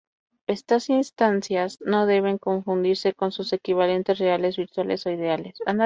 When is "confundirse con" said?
2.39-3.31